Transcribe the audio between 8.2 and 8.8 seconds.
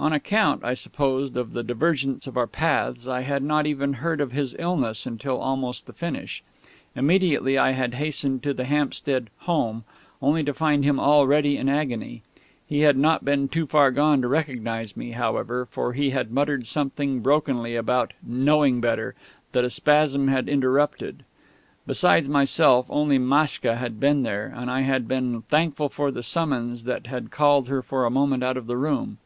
to the